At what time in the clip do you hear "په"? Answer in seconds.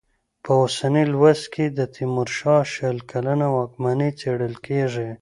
0.43-0.51